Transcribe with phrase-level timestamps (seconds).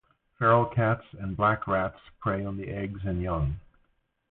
[0.39, 3.59] Feral cats and black rats prey on the eggs and young.